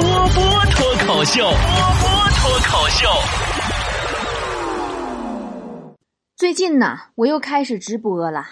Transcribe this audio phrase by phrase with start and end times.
[0.00, 1.42] 波波脱口秀。
[1.42, 2.08] 波波
[2.38, 3.06] 脱口秀。
[6.36, 8.46] 最近呢，我又开始直播了，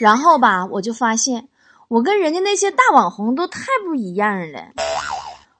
[0.00, 1.48] 然后吧，我就发现
[1.88, 4.68] 我跟人家那些大网红都太不一样了。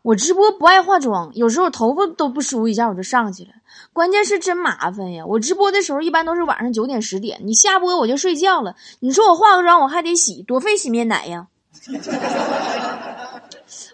[0.00, 3.50] 我直播不爱化妆，有时候头发都不梳一下我就上去了。
[3.92, 5.26] 关键是真麻烦呀！
[5.26, 8.74] 我直播的时候一般都是晚上九点十点，你下播我就睡觉了。
[9.00, 11.46] 你说我化个妆我还得洗，多费洗面奶呀！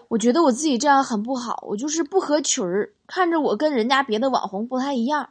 [0.09, 5.29] 我觉得我自己这样很不好，我就是不合群儿，看着我跟人家别的网红不太一样。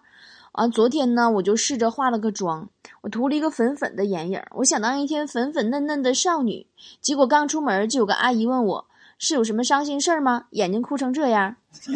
[0.53, 2.69] 啊，昨天呢我就试着化了个妆，
[3.03, 6.67] 我涂了一个粉粉的眼影，我想当一天粉粉嫩嫩的少女。
[7.01, 8.87] 结果刚出门就有个阿姨问我。
[9.17, 10.47] 是有什么伤心事儿吗？
[10.51, 11.55] 眼睛哭成这样。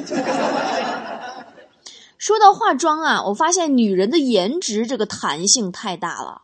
[2.17, 6.43] 说到化妆啊，我发现女人的颜值这个弹性太大了。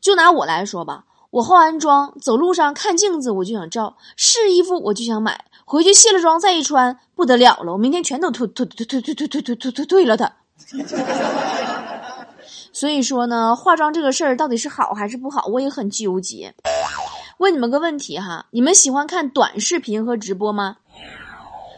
[0.00, 10.32] 就拿我来说吧，我化完妆走路上看镜子我就想照，试衣服我就想买，回去卸了妆再一穿不得了了，我明天全都退退退退退退退退退退了它。
[12.72, 16.54] 所以说呢，化妆这个事儿到底是好还是不好，我也很纠结。
[17.36, 20.78] 问你们个问题哈，你们喜欢看短视频和直播吗？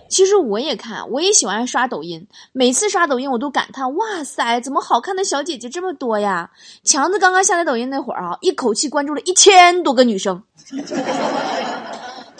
[0.08, 2.28] 其实我也看，我也喜欢刷抖音。
[2.52, 6.50] 每次刷抖音，我都感叹：哇塞，怎么好看的小姐姐这么多呀？
[6.84, 10.41] 强子刚刚下载抖音那会儿啊，一口气关注了一千多个女生，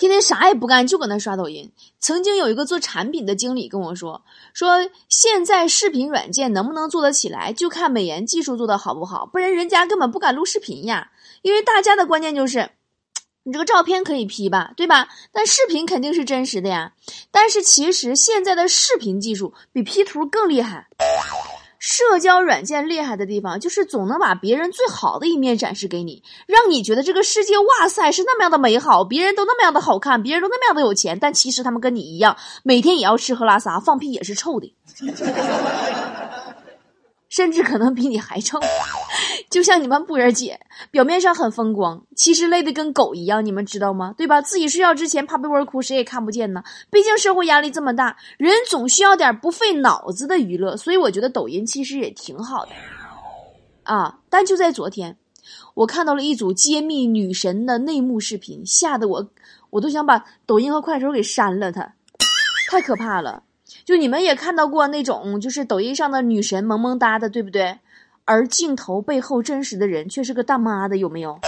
[0.01, 1.70] 天天啥也不干，就搁那刷抖音。
[1.98, 4.23] 曾经有一个做产品的经理跟我说：
[4.55, 11.11] 说现在视频软件能不能做得起来，就看美颜技术做得好不好，不然人家根本不敢录视频呀。
[11.42, 12.70] 因为大家的关键就是。
[13.42, 15.09] 你这个照片可以 P 吧，对吧？
[15.33, 16.92] 但视频肯定是真实的呀。
[17.31, 20.89] 但是其实现在的视频技术比 P 图更厉害。
[21.81, 34.77] 社交软件厉害的地方就是总能把别人最好的一面展示给你，让你觉得这个世界哇塞是那么样的美好，别人都那么样的好看，别人都那么样的有钱，但其实他们跟你一样，每天也要吃喝拉撒，放屁也是臭的。
[37.31, 38.58] 甚至可能比你还臭，
[39.50, 44.14] 就像你们布儿姐，表面上很风光，其实累得跟狗一样，你们知道吗？
[44.17, 44.40] 对吧？
[44.40, 46.62] 自己睡觉之前趴被窝哭，谁也看不见呢。
[46.90, 52.70] 毕竟社会压力这么大，人总需要点不费脑子的娱乐，所以我觉得抖音其实也挺好的
[53.83, 54.18] 啊。
[54.29, 55.17] 但就在昨天，
[55.74, 59.29] 我看到了一组揭秘女神的内幕视频，吓得我
[59.70, 61.95] 我都想把抖音和快手给删了，它
[62.70, 63.42] 太可怕了。
[63.85, 67.79] 就你们也看到过那种，就是抖音上的女神萌萌哒的，对不对？
[68.30, 71.41] 而镜头背后真实的人却是个大妈的，有没有？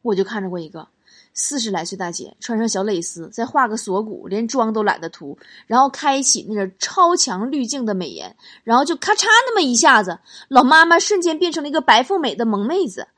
[0.00, 0.86] 我就看着过一个
[1.34, 13.08] 四十来岁大姐，穿上小蕾丝，再画个锁骨，连妆都懒得涂，然后开启那个超强滤镜的美颜，然后就咔嚓那么一下子，老妈妈瞬间变成了一个白富美的萌妹子。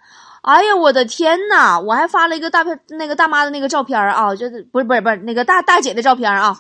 [0.41, 1.79] 哎呀，我的天呐！
[1.79, 6.59] 我还发了一个大片，那个大妈的那个照片啊，就是不是不是不是那个大大姐的照片啊。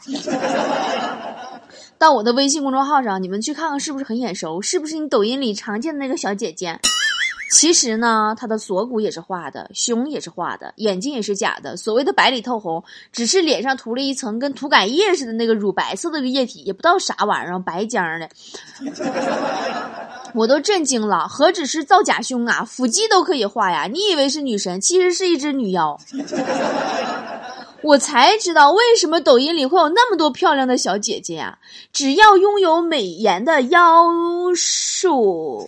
[1.98, 4.62] 到我的微信公众号上，你们去看看是不是很眼熟？
[4.62, 6.78] 是不是你抖音里常见的那个小姐姐？
[7.50, 11.76] 其实呢，她的锁骨也是画的，胸也是画的，眼睛也是假的。
[11.76, 18.28] 所谓的白里透红，只是脸上涂了一层跟涂改液似的那个乳白色的液体，也不知道啥玩意儿，白浆的。
[20.34, 23.88] 我都震惊了，何止是造假胸啊，腹肌都可以画呀！
[23.90, 25.98] 你以为是女神，其实是一只女妖。
[27.82, 31.58] 我才知道为什么抖音里会有那么多漂亮的小姐姐呀！
[31.92, 34.06] 只要拥有美颜的妖
[34.54, 35.64] 术，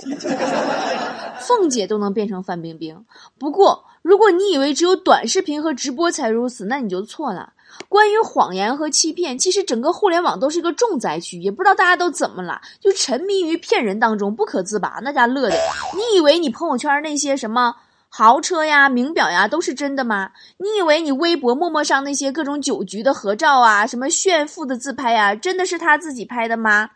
[1.39, 3.05] 凤姐都能变成范冰冰。
[3.39, 7.53] 不过，如果你以为只有短视频和直播才如此，那你就错了。
[7.89, 15.57] 关于谎言和欺骗，其实整个互联网都是一个重灾区，也不知道大家都怎么了，就沉迷于骗人当中不可自拔，那家乐的。
[15.95, 17.77] 你以为你朋友圈那些什么？
[18.11, 20.31] 豪车呀，名表呀，都是真的吗？
[20.59, 26.91] 你以为你微博、陌陌上那些各种酒局的合照啊，什么炫富的自拍呀，真的是他自己拍的吗？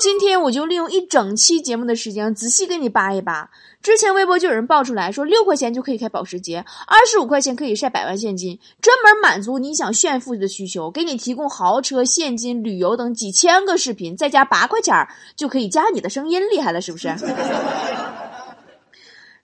[0.00, 3.48] 今天我就利用一整期节目的时间，仔细给你扒一扒。
[3.80, 15.06] 之前微博就有人爆出来说，六块钱就可以开保时捷，二十五块钱可以晒百万现金，专门满足你想炫富的需求，给你提供豪车、现金、旅游等几千个视频，再加八块钱
[15.36, 17.14] 就可以加你的声音，厉害了是不是？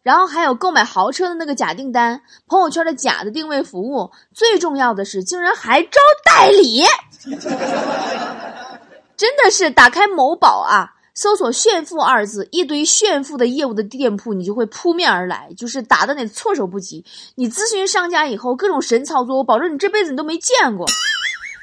[0.09, 6.83] 然后还有购买豪车的那个假订单，朋友圈的假的定位服务，最重要的是竟然还招代理，
[9.19, 17.05] 真的是打开某宝啊，搜索“炫富”二字，一堆炫富的业务的店铺你就会扑面而来，就是打的你措手不及。
[17.35, 20.87] 你咨询商家以后，各种神操作，我保证你这辈子你都没见过。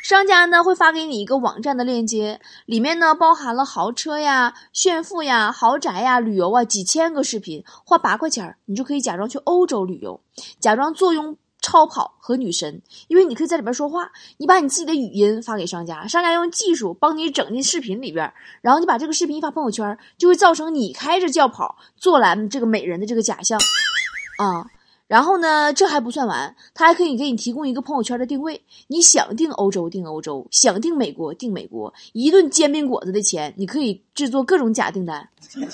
[0.05, 10.21] 商家呢会发给你一个网站的链接，里面呢包含了豪车呀、炫富呀、豪宅呀、旅游啊几千个视频，花八块钱你就可以假装去欧洲旅游，
[10.59, 18.31] 假装坐拥超跑和女神，因为你可以在里边说话，你把你自己的语音发给商家，商家用技术帮你整进视频里边，
[18.61, 23.59] 然后你把这个视频一发朋友圈，就会造成你开着轿跑坐揽这个美人的这个假象，
[24.37, 24.69] 啊。
[25.07, 28.59] 然后呢，这还不算完，他还可以给你提供一个朋友圈的定位。
[28.87, 35.29] 你想订欧洲订欧洲，想订美国订美国，一顿煎饼果子的钱，你可以制作各种假订单。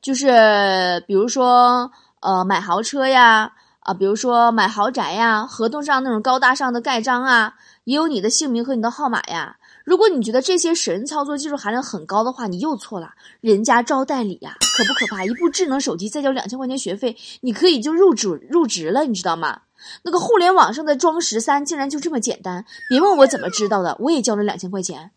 [0.00, 7.54] 就是比如说，呃，买豪车呀，啊，比如说买豪宅呀，合同上那种高大上的盖章啊，
[7.84, 9.56] 也有你的姓名和你的号码呀。
[9.84, 13.14] 如果你觉得这些神操作技术含量很高的话，你又错了。
[13.40, 15.24] 人家招代理呀，可不可怕？
[15.24, 19.62] 一部智能手机再交两千块钱学费，你可以就入主入职了，你知道吗？
[20.04, 25.10] 那个互联网上的装十三竟然就这么简单，别问我怎么知道的，我也交了两千块钱。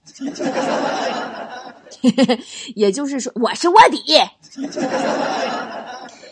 [2.75, 4.03] 也就是说，我是卧底。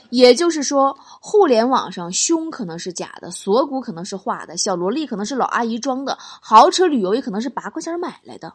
[0.10, 8.54] 也就是说，互联网上胸可能是假的，锁骨可能是画的，小萝莉可能是老阿姨装的，豪车旅游也可能是八块钱买来的。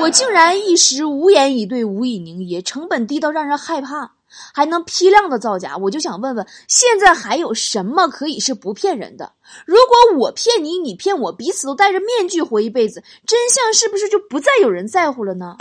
[0.00, 4.10] 我竟然一时无言以对，无以凝噎，成本低到让人害怕，
[4.52, 5.76] 还能批量的造假。
[5.76, 9.34] 我就想问问，现在还有什么可以是不骗人的？
[9.64, 15.54] 如果我骗你，你骗我，彼此都戴着面具活一辈子，真相是不是就不再有人在乎了呢？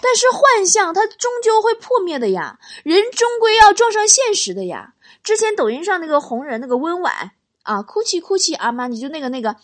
[0.00, 4.94] 但是幻象它终究会破灭的呀，人终归要撞上现实的呀。
[5.28, 7.32] 之前抖音上那个红人那个温婉
[7.62, 9.56] 啊，哭泣哭泣阿妈，你就那个那个，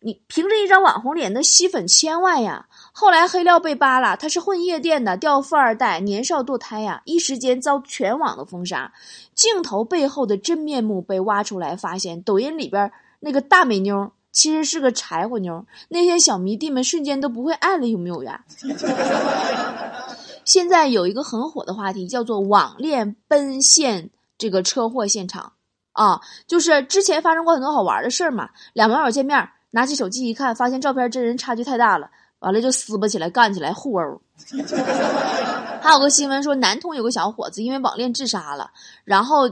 [0.00, 2.66] 你凭着一张网红脸能吸粉千万呀。
[2.90, 8.92] 后来黑料被扒了，他是混夜店的，掉富二代，年少堕胎呀，一时间遭全网的封杀。
[9.32, 12.90] 镜头背后的真面目被挖出来，发现抖音里边
[13.20, 14.10] 那个大美妞。
[14.32, 18.44] 其实是个柴火妞，那些小迷弟们瞬间都不会爱了，有没有呀？
[20.44, 24.10] 现在有一个很火的话题，叫做网恋奔现
[24.42, 25.52] 这个车祸现场
[25.92, 28.50] 啊，就是之前发生过很多好玩的事儿嘛。
[28.72, 32.10] 两网友见面，拿起手机一看，发现照片真人差距太大了，
[32.40, 34.20] 完了就撕巴起来，干起来，互殴。
[35.80, 38.72] 还有个新闻说，南通有个小伙子因为网恋自杀了，
[39.04, 39.48] 然后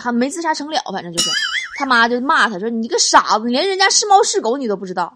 [0.00, 1.28] 还没自杀成了，反正就是。
[1.76, 5.14] 他妈就骂他说：“你个傻子，你连人家是猫是狗你都不知道。”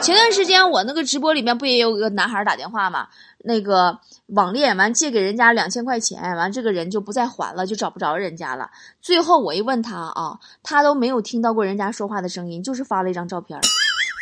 [0.00, 3.08] 前段时间我那个直播里面不也有个男孩打电话吗？
[3.44, 8.70] 那个网恋完借给人家两千块钱，完这个人就不再还了，就找不着人家了。
[9.00, 13.58] 最后我一问他啊，他都没有听到过人家说话的声音，就是发了一张照片。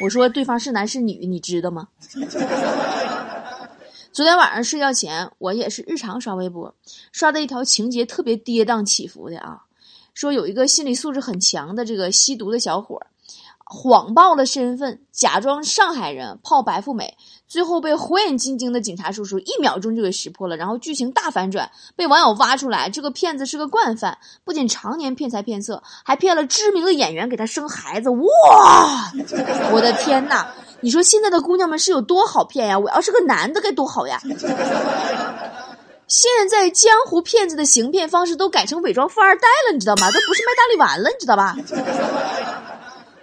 [0.03, 1.89] 我说对方是男是女，你知道吗？
[4.11, 6.75] 昨天晚上睡觉前，我也是日常刷微博，
[7.13, 9.65] 刷的一条情节特别跌宕起伏的啊。
[10.15, 13.01] 说有一个心理素质很强的这个吸毒的小伙，
[13.65, 17.17] 谎报了身份，假装上海人泡白富美，
[17.47, 28.11] 最后被火眼金睛的警察叔叔一秒钟就给识破了，然后剧情大反转，被网友挖出来，这个骗子是个惯犯，不仅常年骗财骗色，还骗了知名的演员给他生孩子。
[28.11, 29.13] 哇，
[29.73, 30.49] 我的天呐！
[30.83, 32.79] 你说现在的姑娘们是有多好骗呀？
[32.79, 34.19] 我要是个男的该多好呀！
[36.11, 40.09] 现在江湖骗子的行骗方式都改成伪装富二代了，你知道吗？
[40.11, 41.57] 都不是卖大力丸了，你知道吧？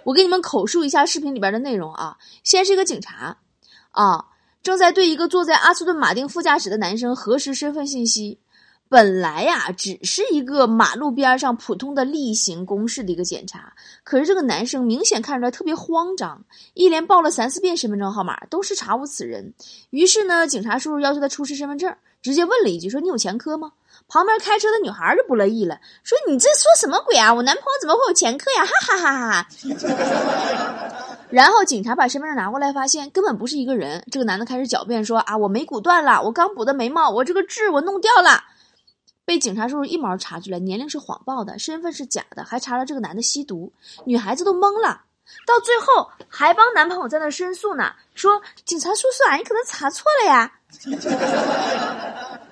[0.04, 2.16] 我给你们口述一下视频里边的内容啊。
[2.42, 3.36] 先是一个警察，
[3.90, 4.24] 啊，
[4.62, 8.40] 正在对一个坐在阿斯顿马丁副驾驶的男生核实身份信息。
[8.88, 16.42] 本来呀，只是一个马路边上普通的例行公事的一个检查，可是这个男生明显看出来特别慌张，
[16.72, 19.52] 一连报了三四遍身份证号码，都是查无此人。
[19.90, 21.94] 于是呢，警察叔叔要求他出示身份证。
[22.22, 23.72] 直接问了一句：“说你有前科吗？”
[24.08, 27.34] 旁边开车的女孩就不乐意了，说：“你这说什么鬼啊？
[27.34, 29.46] 我男朋友怎么会有前科呀？”哈哈哈哈哈。
[31.30, 34.02] 然后警察把身份证拿过来，发现根本不是一个人。
[34.10, 38.44] 这个男的开始狡辩说：“啊，我眉骨断了，我刚补的眉毛，我这个痣我弄掉了。”
[39.26, 43.70] 被警察叔叔一毛查出来，年龄是谎报的，身份是假的，还查了这个男的吸毒。
[44.06, 45.02] 女孩子都懵了，
[45.46, 50.54] 到最后还帮男朋友在那申诉呢，说：“警察叔叔啊，你可能查错了呀。”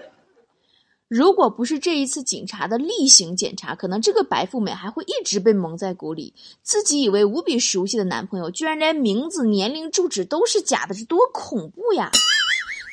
[1.08, 6.35] 如果不是这一次警察的例行检查，可能这个白富美还会一直被蒙在鼓里。
[6.64, 12.11] 自己以为无比熟悉的男朋友，居然连名字、年龄、住址都是假的，这多恐怖呀！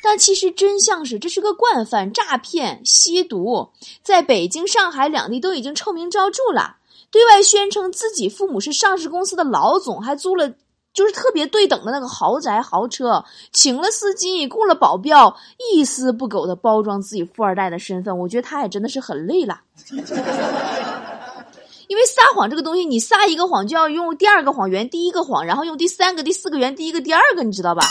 [0.00, 3.70] 但其实真相是，这是个惯犯，诈骗、吸毒，
[4.02, 6.76] 在北京、上海两地都已经臭名昭著了。
[7.10, 10.52] 对外宣称自己父母是上市公司的老总，还租了。
[10.94, 15.36] 就是特别对等的那个豪宅豪车，请了司机，雇了保镖，
[15.74, 18.16] 一丝不苟的包装自己富二代的身份。
[18.16, 19.60] 我觉得他也真的是很累了，
[21.88, 27.82] 因为撒谎这个东西，你撒一个谎就要用第二个谎圆第一个谎，然后用第三个、第四个圆第一个、第二个，你知道吧？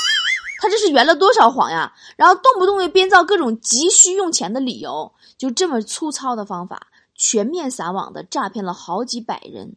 [0.62, 1.93] 他这是圆了多少谎呀？
[2.15, 6.88] 然后动不动就编造各种急需用钱的理由，就这么粗糙的方法。
[7.15, 9.75] 全面撒网的诈骗了好几百人，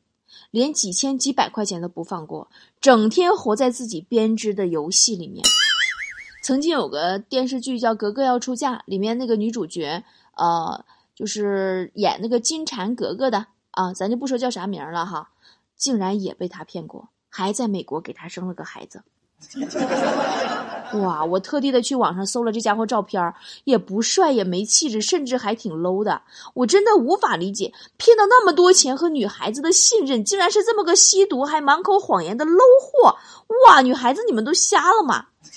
[0.50, 2.48] 连几千几百块钱都不放过，
[2.80, 5.42] 整天活在自己编织的游戏里面。
[6.42, 10.04] 曾经有个电视剧叫《格格要出嫁》，里面那个女主角，
[10.36, 10.84] 呃，
[11.14, 15.30] 就是演那个金蝉格格的啊，咱就不说叫啥名了哈，
[15.76, 19.02] 竟然也被他骗过，还在美国给他生了个孩子。
[21.02, 21.24] 哇！
[21.24, 26.22] 我特地的去网上搜了这家伙照片也不帅，也没气质，甚至还挺 low 的。
[26.54, 33.16] 我真的无法理解，骗到那么多钱和女孩子的信任，竟然是这么个吸毒还满口谎言的 low 货！
[33.66, 33.80] 哇！
[33.82, 35.26] 女孩子，你们都瞎了吗？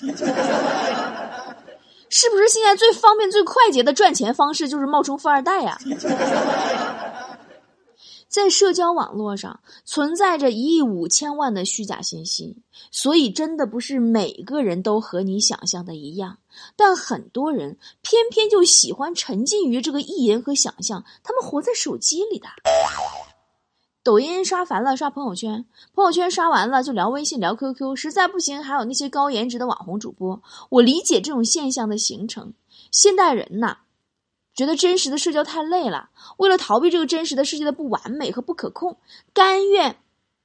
[2.12, 5.78] 是不是现在最方便、最快捷的赚钱方式就是冒充富二代呀？
[8.30, 12.56] 在社交网络上存在着一亿五千万的虚假信息，
[12.92, 16.38] 所以真的不是每个人都和你想象的一样。
[16.76, 22.46] 但很多人偏偏就喜欢沉浸于这个意淫和想象，他们活在手机里的。
[24.04, 27.96] 抖音刷烦了，刷朋友圈；朋友圈刷完了，就聊微信、聊 QQ。
[27.96, 30.40] 实在不行，还有那些高颜值的网红主播。
[30.68, 32.54] 我理解这种现象的形成。
[32.92, 33.78] 现代人呐。
[34.54, 38.96] 觉得真实的社交太累了，为了逃避这个真实的世界的不完美和不可控，
[39.32, 39.96] 甘愿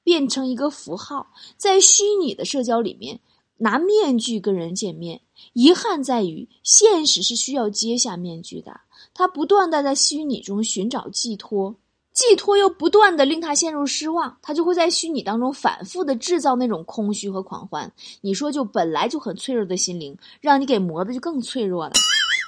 [0.02, 3.20] 变成一个符号，在虚拟的社交里面
[3.58, 5.20] 拿面具跟人见面。
[5.52, 8.80] 遗憾在于，现实是需要揭下面具的。
[9.12, 11.74] 他不断的在虚拟中寻找寄托，
[12.12, 17.92] 寄托又不断的令他陷入失望，他就会在虚拟当中反复的制造那种空虚和狂欢。
[18.22, 21.92] 你说，就本来就很脆弱的心灵，让你给磨的就更脆弱了。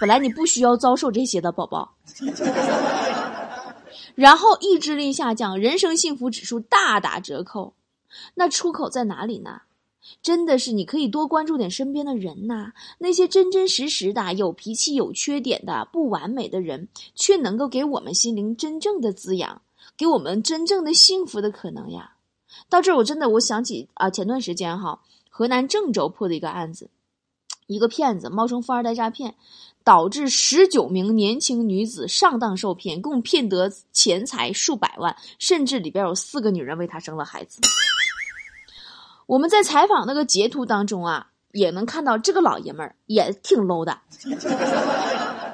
[0.00, 1.94] 本来你不需要遭受这些的宝宝，
[4.14, 7.74] 然后意志力下降，人生幸福指数大打折扣。
[8.34, 9.62] 那出口在哪里呢？
[10.22, 19.60] 真的是你可以多关注点身边的人呐，那些真真实实的、有脾气、有缺点的、不完美的人，却能够给我们心灵真正的滋养，
[19.98, 22.12] 给我们真正的幸福的可能呀。
[22.70, 26.88] 到这儿，我真的我想起啊，前段时间哈，河南郑州破的一个案子，
[27.68, 29.36] 一个骗子冒充富二代诈骗。
[29.84, 37.58] 导致十九名年轻女子上当受骗，共骗得钱财数百万，甚至里边有四个女人为他生了孩子。
[39.24, 43.98] 我们在采访那个截图当中啊，也能看到这个老爷们儿也挺 low 的，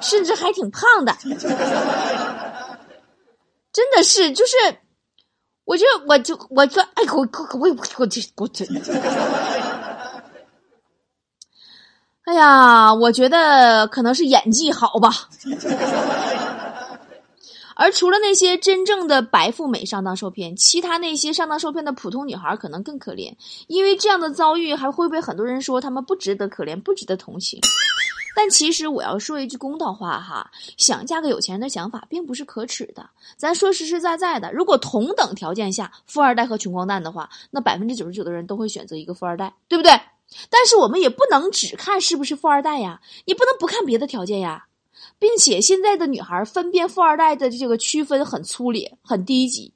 [0.01, 1.15] 甚至还挺胖的，
[3.71, 4.53] 真的是，就是，
[5.63, 8.65] 我就我就我就哎我我我我这我这。
[12.25, 15.11] 哎呀，我觉得可能是演技好吧。
[17.75, 23.35] 而除了那些真正的白富美上当受骗，其他那些上当受骗的普通女孩可能更可怜，
[23.67, 27.59] 因为这样的遭遇还会被很多人说他们不值得可怜，不值得同情。
[28.35, 33.09] 但其实我要说一句公道话哈，想嫁个有钱人的想法并不是可耻的。
[33.37, 39.91] 咱说实实在在的，如果同等条件下，富二代和穷光蛋的话，那百分之九十九的人都会选择一个富二代，对不对？
[40.49, 44.65] 但是我们也不能只看是不是富二代呀，你不能不看别的条件呀，
[45.17, 49.73] 并且现在的女孩分辨富二代的这个区分很粗劣、很低级。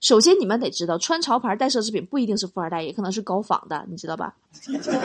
[0.00, 4.32] 首先，你们得知道，穿潮牌、带奢侈品不一定是富二代，也可能是高仿的，你知道吧？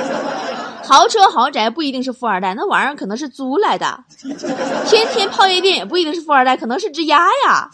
[0.85, 4.03] 豪车豪宅不一定是富二代，那玩意儿可能是租来的。
[4.87, 7.71] 天天泡夜店也不一定是富二代，可能是只鸭呀。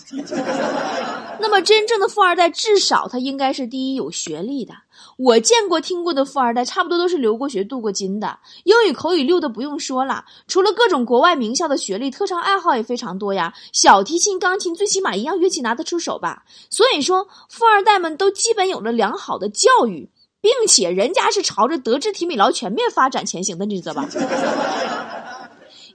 [1.41, 4.73] 那么，真正的富二代，至少他应该是第一有学历的。
[5.17, 10.25] 我见过、听过的富二代，差不多都是留过学、镀过金的，英语口语溜的不用说了。
[10.47, 13.53] 除了各种国外名校的学历，特长爱好也非常多呀。
[13.71, 16.43] 小提琴、钢琴，最起码一样乐器拿得出手吧。
[16.69, 20.09] 所以说，富二代们都基本有了良好的教育，
[20.41, 24.09] 并且人家是朝着德智体美劳全面发展前行的，你知道吧？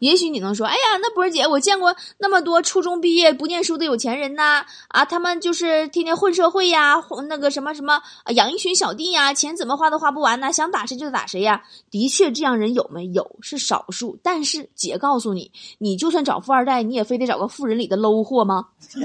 [0.04, 8.02] 也许你能说，哎呀，那博儿姐，我见过那么多初中毕业不念书的有钱人呐，啊，他们就是天天混社会呀，混那个什么什么，
[8.34, 11.62] 养一群小弟呀，钱怎么花都花不完呐，想打谁就打谁呀。
[11.90, 18.66] 的确，这样人有没有是少数，但是姐告诉你，你就算找富二代，你也非得找个富人里的 low 货吗？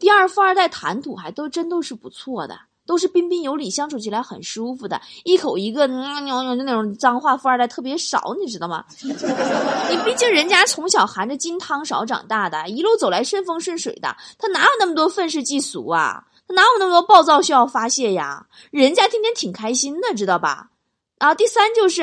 [0.00, 2.58] 第二，富二代谈吐还都真都是不错的。
[2.86, 8.84] 都是彬彬有礼，相处起来很舒服的，一口一个那种脏话，富二代特别少，你知道吗？
[9.02, 16.24] 你毕竟人家从小含着金汤勺长大的，一路走来顺风顺水的，他哪有那么多愤世嫉俗啊？
[16.46, 18.46] 他哪有那么多暴躁需要发泄呀？
[18.70, 20.70] 人家天天挺开心的，知道吧？
[21.18, 22.02] 啊，第三就是，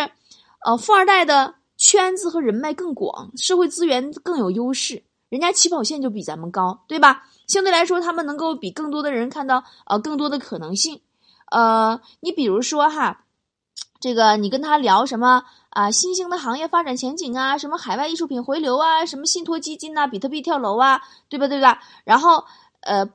[0.66, 7.24] 呃，富二代的圈子和人脉更广，社会资源更有优势，人家起跑线就比咱们高，对吧？
[7.48, 11.00] 相对来说，他们能够比更多的人看到呃更多的可能性，
[11.50, 13.24] 呃，你比如说哈，
[14.02, 15.90] 这个你跟他聊什么啊？
[15.90, 17.58] 新兴的行业发展前景啊？
[17.58, 19.06] 什么海外艺术品回流啊？
[19.06, 20.06] 什么信托基金呐？
[20.06, 21.02] 比特币跳楼啊？
[21.30, 21.48] 对吧？
[21.48, 21.80] 对吧？
[22.04, 22.44] 然后
[22.82, 23.08] 呃，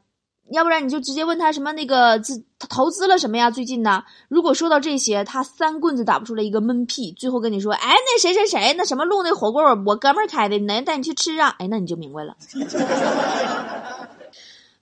[0.50, 3.50] 要不然你就直接问他什么那个资他投资了什么呀？
[3.50, 4.04] 最近呢？
[4.28, 11.54] 如果说到这些，他三棍子打不出来一个闷屁，最后跟你说，哎，那谁谁谁，那什么路那火锅，我哥们儿开的，能带你去吃啊？
[11.58, 12.36] 哎，那你就明白了。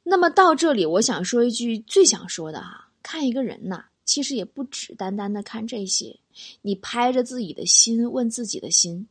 [0.04, 3.86] 那么到这里，我想说一句最想说的哈，看一个人呐。
[4.06, 6.20] 其实也不只单单的看这些，
[6.60, 9.08] 你拍着自己的心问自己的心：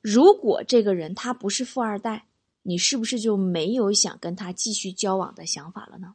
[0.00, 2.24] 如果这个人他不是富二代，
[2.64, 6.14] 你是不是就没有想跟他继续交往的想法了呢？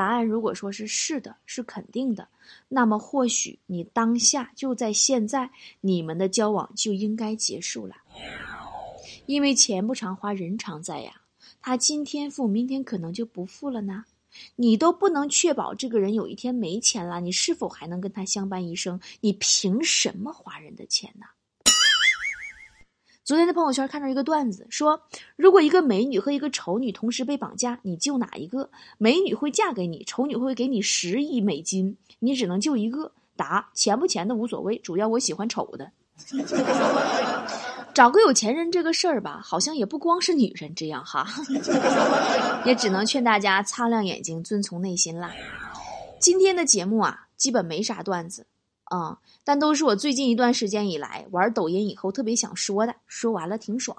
[0.00, 2.26] 答案如果说是是的，是肯定的，
[2.68, 5.50] 那么或许你当下就在现在，
[5.82, 7.96] 你们的交往就应该结束了，
[9.26, 11.20] 因为钱不常花，人常在呀。
[11.60, 14.06] 他今天付，明天可能就不付了呢。
[14.56, 18.98] 你都不能确保这个人有一天没钱了，你是否还能跟他相伴一生？
[19.20, 21.26] 你凭什么花人的钱呢？
[23.30, 25.02] 昨天在朋友圈看到一个段子，说
[25.36, 28.68] 如果一个美女和一个丑女同时被绑架，你救哪一个？
[28.98, 33.12] 美女会嫁给你，丑女会给你十亿美金，你只能救一个。
[33.36, 35.92] 答：钱不钱的无所谓，主要我喜欢丑的。
[37.94, 41.24] 找个有钱人这个事儿吧，好像也不光是女人这样哈，
[42.66, 45.30] 也只能劝大家擦亮眼睛，遵从内心啦。
[46.18, 48.48] 今天的节目啊，基本没啥段子
[48.90, 53.96] 啊，但都是我最近一段时间以来玩抖音以后特别想说的，说完了挺爽。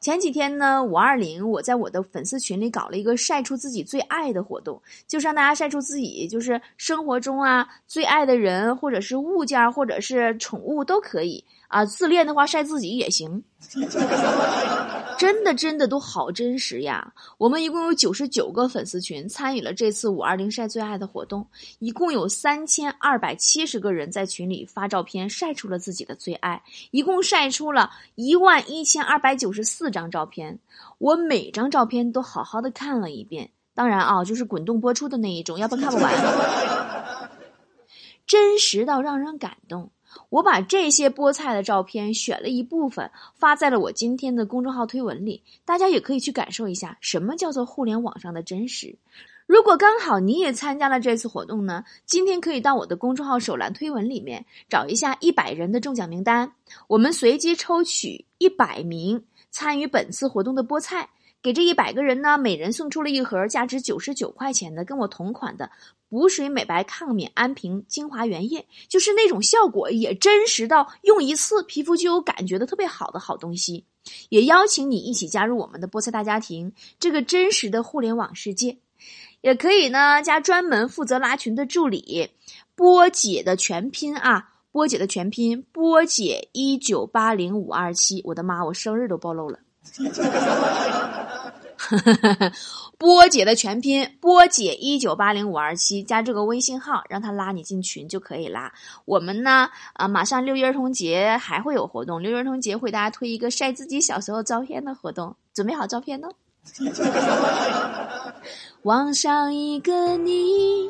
[0.00, 11.44] 前几天呢，五二零，我在我的粉丝群里搞了一个晒出自己最爱的活动，就是让大家晒出自己就是生活中啊最爱的人，或者是物件，或者是宠物都可以。
[11.68, 13.42] 啊，自恋的话晒自己也行，
[15.18, 17.12] 真的真的都好真实呀！
[17.38, 21.46] 我们一共有九十九个粉丝群参与了这次五二零晒最爱的活动，
[21.78, 30.58] 一共有三千二百七十个人在群里发照片晒出了自己的最爱，一共晒出了一万一千二百九十四张照片。
[30.98, 36.12] 我每张照片都好好的看了一遍，当然啊，就是滚动播出的那一种，要不看不完，
[38.26, 39.90] 真实到让人感动。
[40.28, 48.96] 我把这些菠菜的照片选了一部分发在了我今天的公众号推文里，大家也可以去感受一下什么叫做互联网上的真实。
[49.46, 56.52] 如果刚好你也参加了这次活动呢，今天可以到我的公众号首栏推文里面找一下一百人的中奖名单，
[56.86, 61.10] 我们随机抽取一百名参与本次活动的菠菜。
[61.44, 65.70] 给这一百个人呢，每人送出了一盒价值九十九块钱的跟我同款的
[66.08, 73.84] 补水美白抗敏安瓶精华原液，就是那种效果也真实到用一次皮肤就有感觉的特别好的好东西。
[74.30, 78.78] 也邀请你一起加入我们的菠菜大家庭，这个真实的互联网世界，
[79.42, 82.30] 也可以呢加专门负责拉群的助理
[82.74, 89.58] 波姐的全拼啊，波姐的全拼波姐一九八零五二七，我的妈，我生日都暴露了。
[92.96, 98.72] 波姐的全拼波姐一九八零五二七，加这个微信号，让他拉你进群就可以啦。
[99.04, 106.28] 我们呢，啊，马上六一儿童节还会有活动，六一儿童节会大家推一个晒自己小时候照片的活动，准备好照片呢。
[108.82, 110.88] 网上一个你，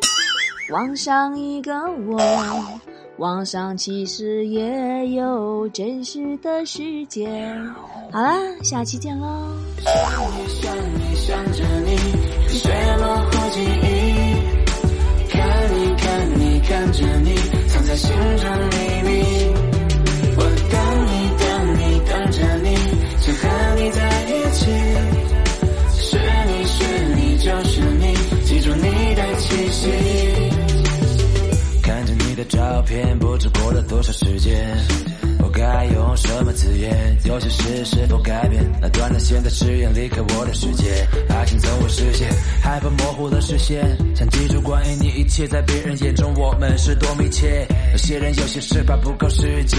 [0.71, 2.81] 网上一个我。
[3.19, 7.29] 网上其实也有真实的世界。
[8.11, 9.57] 好啦，下期见喽。
[9.85, 11.97] 想你想你想着你，
[12.49, 13.95] 雪落后记忆。
[15.31, 15.41] 看
[15.73, 16.05] 你看
[16.41, 17.35] 你看着你，
[17.69, 18.77] 藏在心中秘
[19.09, 19.11] 密。
[20.37, 20.75] 我等
[21.07, 21.45] 你等
[21.79, 22.67] 你等着你，
[23.21, 23.43] 想和
[23.77, 24.61] 你在一起。
[25.97, 26.77] 是你是
[27.15, 28.03] 你就是你，
[28.45, 29.89] 记住你的气息。
[32.49, 34.77] 照片不知过了多少时间，
[35.55, 37.17] 该用什么字眼？
[37.25, 38.65] 有些事是否改变？
[38.81, 42.29] 那短暂现在誓言离开我的世界，爱情总会实现，
[42.61, 47.67] 害怕模糊了视线，想记住关于你一切，在别人眼中我们是多密切。
[47.93, 49.79] 有些人有些事怕不够时间，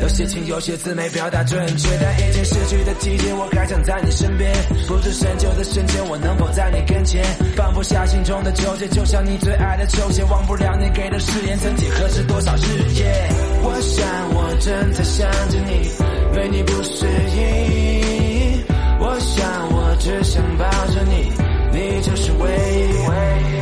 [0.00, 4.50] 有些情有些字没表达准确，但已经失去的季节，我还想在你身边。
[4.88, 7.22] 不知深秋的瞬间，我能否在你跟前？
[7.54, 11.58] 放不下心中的纠结，就像你最爱的球鞋，忘不了你给的誓言。
[11.58, 13.28] 曾几何时，多少日夜，
[13.68, 15.90] 我想我正在想着你，
[16.36, 18.64] 为你不适应。
[19.00, 21.32] 我想我只想抱着你，
[21.72, 23.55] 你就是唯一。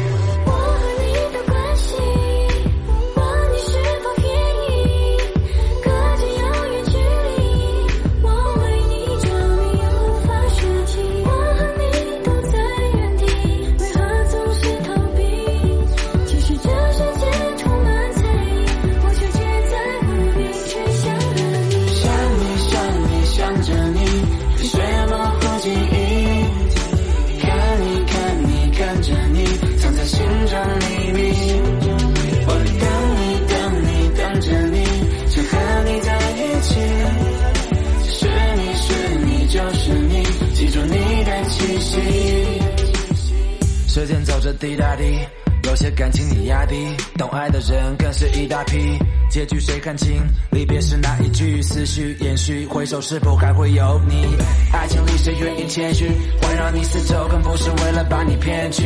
[43.86, 45.18] 时间走着滴答滴。
[45.64, 46.76] 有些感情你压低，
[47.16, 48.98] 懂爱的人更是一大批。
[49.30, 50.22] 结局谁看清？
[50.50, 54.26] 离别时那一句，思绪延续，回首是否还会有你？
[54.72, 56.06] 爱情里谁愿意谦虚？
[56.42, 58.82] 环绕你四周，更不是为了把你骗去。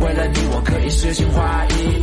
[0.00, 2.02] 为了你，我可以诗情画意。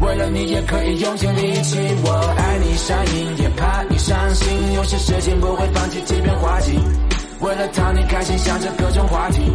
[0.00, 1.78] 为了你，也可以用尽力气。
[2.04, 4.72] 我爱你上瘾，也怕你伤心。
[4.74, 6.78] 有些事情不会放弃，即便花季。
[7.44, 9.52] 为了讨你开心，想着各种话题。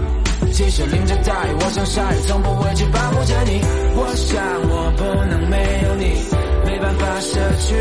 [0.53, 3.61] 即使淋着大雨，我像鲨鱼，从不畏惧保护着你。
[3.95, 4.37] 我想
[4.69, 6.21] 我不能没有你，
[6.65, 7.73] 没办法舍去。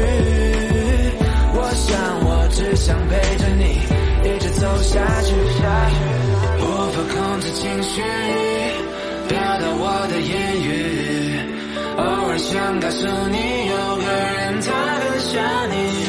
[1.52, 1.92] 我想
[2.24, 3.84] 我只想陪着你，
[4.24, 5.34] 一直走下去。
[6.56, 8.00] 无法控制情绪，
[9.28, 10.66] 表达我的言语。
[11.98, 13.36] 偶尔想告诉你，
[13.68, 15.36] 有个人他很想
[15.70, 16.07] 你。